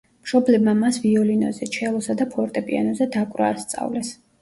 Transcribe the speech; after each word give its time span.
მშობლებმა 0.27 0.73
მას 0.79 0.97
ვიოლინოზე, 1.03 1.69
ჩელოსა 1.77 2.17
და 2.25 2.29
ფორტეპიანოზე 2.35 3.11
დაკვრა 3.21 3.55
ასწავლეს. 3.59 4.15